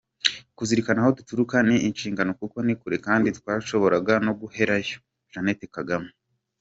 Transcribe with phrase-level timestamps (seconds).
[0.57, 4.95] Kuzirikana aho duturuka ni inshingano kuko ni kure kandi twashoboraga no guherayo”
[5.31, 6.09] Jeannette Kagame.